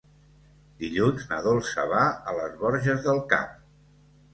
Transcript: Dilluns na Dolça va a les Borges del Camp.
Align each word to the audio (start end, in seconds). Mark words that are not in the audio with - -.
Dilluns 0.83 1.29
na 1.35 1.39
Dolça 1.49 1.87
va 1.95 2.03
a 2.33 2.37
les 2.41 2.59
Borges 2.67 3.09
del 3.09 3.25
Camp. 3.37 3.59